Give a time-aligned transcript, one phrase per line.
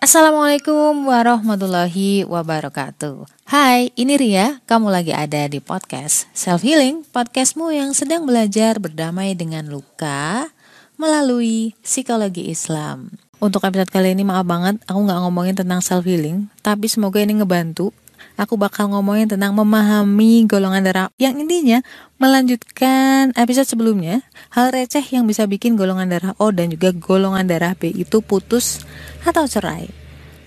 [0.00, 3.28] Assalamualaikum warahmatullahi wabarakatuh.
[3.44, 4.64] Hai, ini Ria.
[4.64, 10.48] Kamu lagi ada di podcast Self Healing, podcastmu yang sedang belajar berdamai dengan luka
[10.96, 13.12] melalui psikologi Islam.
[13.44, 17.36] Untuk episode kali ini maaf banget, aku nggak ngomongin tentang self healing, tapi semoga ini
[17.36, 17.92] ngebantu
[18.40, 21.08] aku bakal ngomongin tentang memahami golongan darah.
[21.20, 21.78] Yang intinya
[22.16, 24.24] melanjutkan episode sebelumnya
[24.56, 28.80] hal receh yang bisa bikin golongan darah O dan juga golongan darah B itu putus
[29.28, 29.92] atau cerai.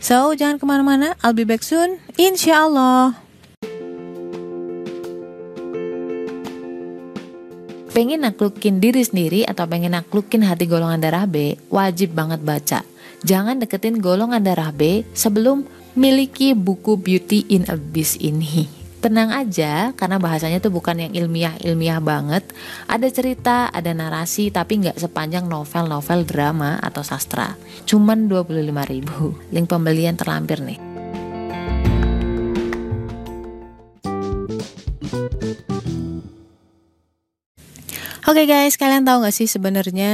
[0.02, 1.14] So jangan ke mana-mana.
[1.22, 2.02] I'll be back soon.
[2.17, 3.14] Insya Allah
[7.94, 12.81] pengen naklukin diri sendiri atau pengen naklukin hati golongan darah B, wajib banget baca.
[13.22, 18.65] Jangan deketin golongan darah B sebelum miliki buku Beauty in Abyss ini.
[19.03, 22.47] Tenang aja, karena bahasanya tuh bukan yang ilmiah-ilmiah banget.
[22.88, 27.59] Ada cerita, ada narasi, tapi nggak sepanjang novel-novel drama atau sastra.
[27.83, 29.35] Cuman 25 ribu.
[29.52, 30.79] Link pembelian terlampir nih.
[38.23, 40.13] Oke okay guys, kalian tahu gak sih sebenarnya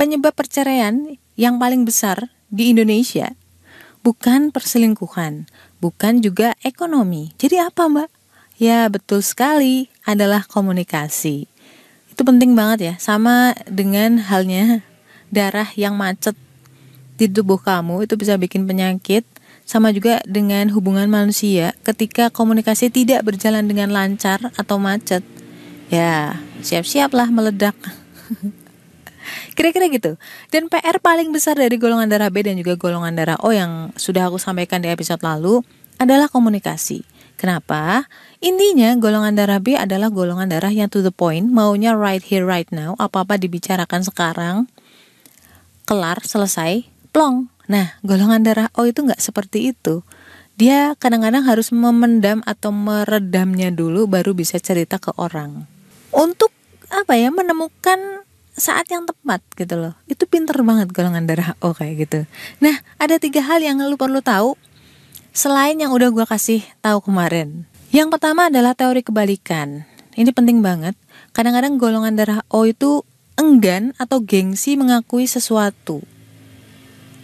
[0.00, 3.36] penyebab perceraian yang paling besar di Indonesia
[4.00, 5.48] bukan perselingkuhan,
[5.78, 7.32] bukan juga ekonomi.
[7.36, 8.10] Jadi apa mbak?
[8.60, 11.48] Ya betul sekali, adalah komunikasi.
[12.12, 14.84] Itu penting banget ya, sama dengan halnya
[15.32, 16.36] darah yang macet
[17.20, 19.28] di tubuh kamu itu bisa bikin penyakit
[19.68, 25.22] sama juga dengan hubungan manusia ketika komunikasi tidak berjalan dengan lancar atau macet
[25.92, 27.76] ya siap-siaplah meledak
[29.54, 30.16] Kira-kira gitu.
[30.48, 34.30] Dan PR paling besar dari golongan darah B dan juga golongan darah O yang sudah
[34.30, 35.60] aku sampaikan di episode lalu
[36.00, 37.04] adalah komunikasi.
[37.40, 38.04] Kenapa?
[38.44, 42.68] Intinya golongan darah B adalah golongan darah yang to the point, maunya right here right
[42.68, 44.56] now, apa-apa dibicarakan sekarang,
[45.88, 46.84] kelar, selesai,
[47.16, 47.48] plong.
[47.64, 50.04] Nah, golongan darah O itu nggak seperti itu.
[50.60, 55.64] Dia kadang-kadang harus memendam atau meredamnya dulu baru bisa cerita ke orang.
[56.12, 56.52] Untuk
[56.92, 58.19] apa ya menemukan
[58.60, 59.96] saat yang tepat gitu loh.
[60.06, 62.20] Itu pinter banget golongan darah O kayak gitu.
[62.60, 64.54] Nah ada tiga hal yang lu perlu tahu
[65.32, 67.64] selain yang udah gue kasih tahu kemarin.
[67.90, 69.88] Yang pertama adalah teori kebalikan.
[70.14, 70.94] Ini penting banget.
[71.32, 73.02] Kadang-kadang golongan darah O itu
[73.40, 76.04] enggan atau gengsi mengakui sesuatu.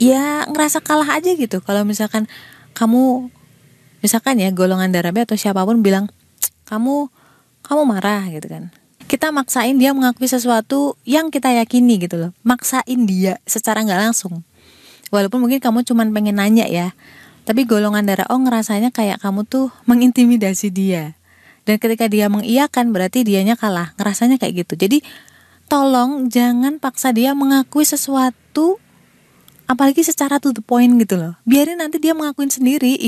[0.01, 1.61] Ya ngerasa kalah aja gitu.
[1.61, 2.27] Kalau misalkan
[2.73, 3.31] kamu
[4.01, 6.09] misalkan ya golongan darah B atau siapa pun bilang
[6.69, 7.09] kamu
[7.67, 8.71] kamu marah gitu kan
[9.07, 12.31] kita maksain dia mengakui sesuatu yang kita yakini gitu loh.
[12.43, 14.43] Maksain dia secara nggak langsung.
[15.15, 16.91] Walaupun mungkin kamu cuma pengen nanya ya
[17.47, 21.15] tapi golongan darah O ngerasanya kayak kamu tuh mengintimidasi dia.
[21.63, 23.95] Dan ketika dia mengiyakan berarti dianya kalah.
[23.95, 24.75] Ngerasanya kayak gitu.
[24.75, 24.99] Jadi
[25.71, 28.83] tolong jangan paksa dia mengakui sesuatu
[29.71, 31.39] apalagi secara to the point gitu loh.
[31.47, 32.99] Biarin nanti dia mengakuin sendiri.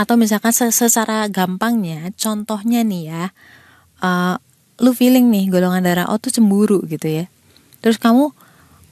[0.00, 3.24] Atau misalkan secara gampangnya contohnya nih ya
[4.02, 4.36] uh,
[4.78, 7.24] lu feeling nih golongan darah O tuh cemburu gitu ya
[7.82, 8.30] terus kamu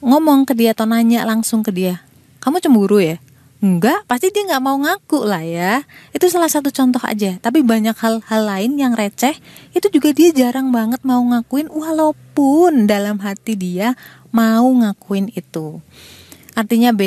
[0.03, 2.03] ngomong ke dia atau nanya langsung ke dia
[2.43, 3.17] kamu cemburu ya
[3.57, 5.81] Enggak, pasti dia nggak mau ngaku lah ya.
[6.13, 7.41] Itu salah satu contoh aja.
[7.41, 9.33] Tapi banyak hal-hal lain yang receh,
[9.73, 13.97] itu juga dia jarang banget mau ngakuin walaupun dalam hati dia
[14.29, 15.81] mau ngakuin itu.
[16.53, 17.01] Artinya B,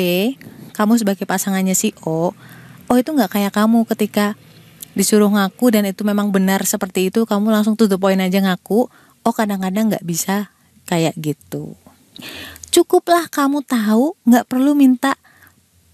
[0.75, 2.35] kamu sebagai pasangannya si O,
[2.91, 4.35] O itu nggak kayak kamu ketika
[4.97, 8.91] disuruh ngaku dan itu memang benar seperti itu kamu langsung tuh the point aja ngaku.
[9.21, 10.49] Oh kadang-kadang nggak bisa
[10.89, 11.77] kayak gitu.
[12.71, 15.15] Cukuplah kamu tahu nggak perlu minta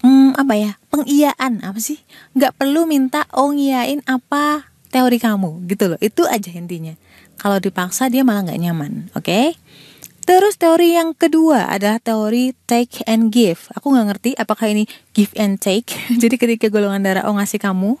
[0.02, 2.00] hmm, apa ya pengiyaan apa sih?
[2.34, 6.00] Nggak perlu minta oh ngiyain apa teori kamu gitu loh.
[6.00, 6.96] Itu aja intinya.
[7.38, 9.26] Kalau dipaksa dia malah nggak nyaman oke?
[9.26, 9.54] okay?
[10.28, 13.72] Terus teori yang kedua adalah teori take and give.
[13.72, 14.84] Aku nggak ngerti apakah ini
[15.16, 15.88] give and take.
[16.20, 17.96] Jadi ketika golongan darah O ngasih kamu,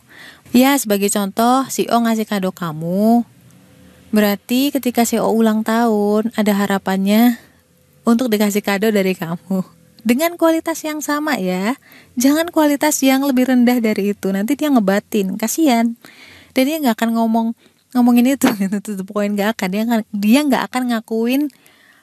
[0.52, 3.24] ya sebagai contoh si O ngasih kado kamu.
[4.12, 7.40] Berarti ketika si O ulang tahun ada harapannya
[8.04, 9.64] untuk dikasih kado dari kamu.
[10.04, 11.80] Dengan kualitas yang sama ya.
[12.20, 14.28] Jangan kualitas yang lebih rendah dari itu.
[14.28, 15.96] Nanti dia ngebatin, kasihan.
[16.52, 17.46] Dan dia nggak akan ngomong
[17.96, 19.00] ngomongin itu gitu.
[19.00, 19.82] Pokoknya nggak akan dia
[20.12, 21.48] dia nggak akan ngakuin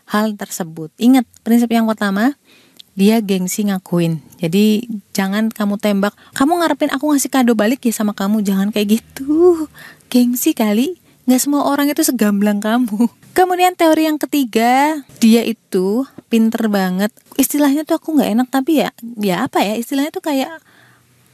[0.10, 0.94] hal tersebut.
[0.98, 2.38] Ingat, prinsip yang pertama,
[2.96, 4.24] dia gengsi ngakuin.
[4.40, 9.04] Jadi jangan kamu tembak, kamu ngarepin aku ngasih kado balik ya sama kamu, jangan kayak
[9.04, 9.68] gitu.
[10.08, 10.96] Gengsi kali,
[11.28, 13.12] nggak semua orang itu segamblang kamu.
[13.36, 17.12] Kemudian teori yang ketiga, dia itu pinter banget.
[17.36, 19.76] Istilahnya tuh aku nggak enak tapi ya, ya apa ya?
[19.76, 20.64] Istilahnya tuh kayak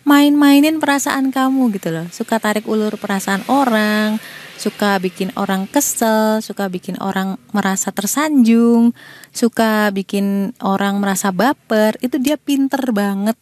[0.01, 2.09] main-mainin perasaan kamu gitu loh.
[2.09, 4.17] Suka tarik ulur perasaan orang,
[4.61, 8.93] suka bikin orang kesel, suka bikin orang merasa tersanjung,
[9.33, 13.33] suka bikin orang merasa baper, itu dia pinter banget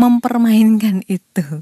[0.00, 1.60] mempermainkan itu.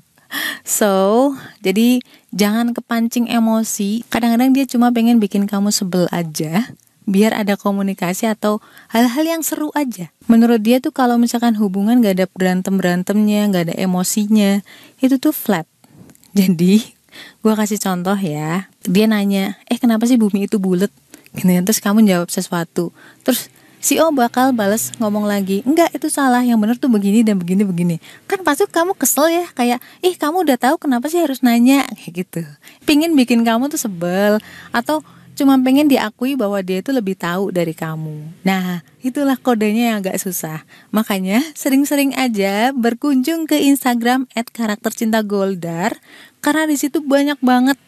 [0.63, 4.07] So, jadi jangan kepancing emosi.
[4.07, 6.71] Kadang-kadang dia cuma pengen bikin kamu sebel aja
[7.05, 10.09] biar ada komunikasi atau hal-hal yang seru aja.
[10.25, 14.65] Menurut dia tuh kalau misalkan hubungan gak ada berantem berantemnya, gak ada emosinya,
[15.05, 15.69] itu tuh flat.
[16.39, 16.94] Jadi
[17.43, 20.91] gue kasih contoh ya, dia nanya, eh kenapa sih bumi itu bulat?
[21.35, 22.95] Gitu ya, terus kamu jawab sesuatu,
[23.27, 23.51] terus
[23.85, 26.41] si O bakal bales ngomong lagi enggak itu salah.
[26.41, 27.97] Yang bener tuh begini dan begini begini.
[28.25, 31.85] Kan pasti kamu kesel ya kayak ih kamu udah tahu kenapa sih harus nanya?
[31.93, 32.41] Kayak gitu.
[32.89, 34.41] Pingin bikin kamu tuh sebel
[34.73, 38.43] atau cuma pengen diakui bahwa dia itu lebih tahu dari kamu.
[38.47, 40.63] Nah, itulah kodenya yang agak susah.
[40.95, 45.99] Makanya sering-sering aja berkunjung ke Instagram @karaktercintagoldar
[46.39, 47.79] karena di situ banyak banget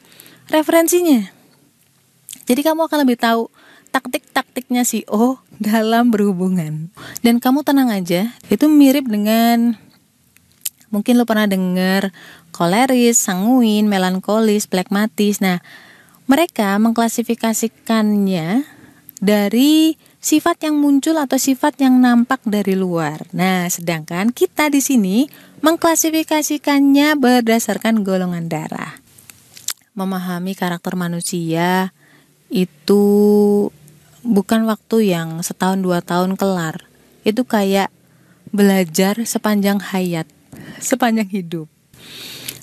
[0.51, 1.31] referensinya.
[2.47, 3.51] Jadi kamu akan lebih tahu
[3.91, 6.93] taktik-taktiknya si O dalam berhubungan.
[7.25, 9.79] Dan kamu tenang aja, itu mirip dengan
[10.93, 12.15] mungkin lo pernah dengar
[12.55, 15.43] koleris, sanguin, melankolis, plekmatis.
[15.43, 15.65] Nah,
[16.27, 18.67] mereka mengklasifikasikannya
[19.23, 23.31] dari sifat yang muncul atau sifat yang nampak dari luar.
[23.31, 25.31] Nah, sedangkan kita di sini
[25.63, 28.99] mengklasifikasikannya berdasarkan golongan darah.
[29.95, 31.95] Memahami karakter manusia
[32.51, 33.05] itu
[34.27, 36.85] bukan waktu yang setahun dua tahun kelar.
[37.23, 37.89] Itu kayak
[38.51, 40.27] belajar sepanjang hayat,
[40.83, 41.71] sepanjang hidup.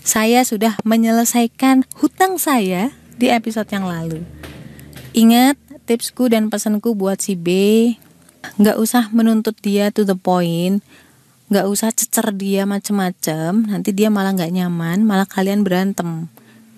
[0.04, 4.22] Saya sudah menyelesaikan hutang saya di episode yang lalu.
[5.14, 7.50] Ingat tipsku dan pesanku buat si B,
[8.58, 10.82] nggak usah menuntut dia to the point,
[11.54, 16.32] nggak usah cecer dia macem-macem, nanti dia malah nggak nyaman, malah kalian berantem.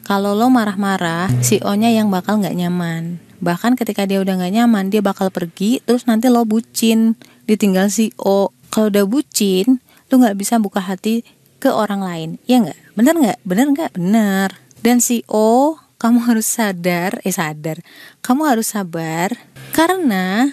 [0.06, 3.18] Kalau lo marah-marah, si O-nya yang bakal nggak nyaman.
[3.42, 7.18] Bahkan ketika dia udah nggak nyaman, dia bakal pergi, terus nanti lo bucin,
[7.50, 8.54] ditinggal si O.
[8.70, 9.82] Kalau udah bucin,
[10.12, 11.26] lo nggak bisa buka hati
[11.58, 12.78] ke orang lain, ya nggak?
[12.94, 13.40] Bener nggak?
[13.42, 13.92] Bener nggak?
[13.98, 14.50] Bener.
[14.86, 17.80] Dan si O kamu harus sadar, eh sadar,
[18.20, 19.32] kamu harus sabar
[19.72, 20.52] karena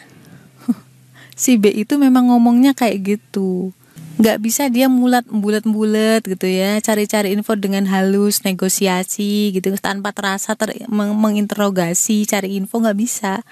[1.35, 3.75] si B itu memang ngomongnya kayak gitu.
[4.23, 10.55] Gak bisa dia mulat bulat-bulat gitu ya, cari-cari info dengan halus, negosiasi gitu tanpa terasa
[10.55, 13.43] ter meng menginterogasi, cari info nggak bisa.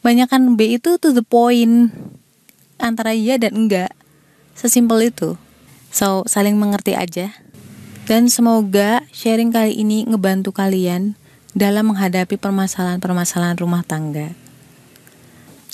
[0.00, 1.92] Banyak kan B itu to the point
[2.80, 3.92] antara iya dan enggak.
[4.56, 5.36] Sesimpel itu.
[5.92, 7.30] So, saling mengerti aja.
[8.10, 11.14] Dan semoga sharing kali ini ngebantu kalian
[11.54, 14.34] dalam menghadapi permasalahan-permasalahan rumah tangga.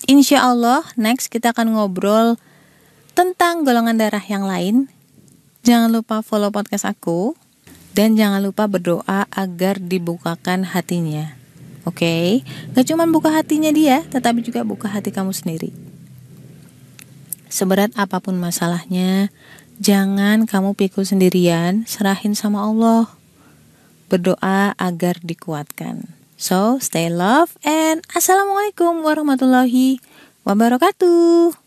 [0.04, 2.36] Insya Allah, next kita akan ngobrol
[3.16, 4.92] tentang golongan darah yang lain.
[5.64, 7.32] Jangan lupa follow podcast aku
[7.96, 11.32] dan jangan lupa berdoa agar dibukakan hatinya.
[11.88, 12.76] Oke, okay?
[12.76, 15.72] gak cuma buka hatinya dia, tetapi juga buka hati kamu sendiri.
[17.48, 19.32] Seberat apa pun masalahnya,
[19.76, 23.12] Jangan kamu pikul sendirian, serahin sama Allah.
[24.08, 26.16] Berdoa agar dikuatkan.
[26.40, 30.00] So, stay love and Assalamualaikum warahmatullahi
[30.48, 31.65] wabarakatuh.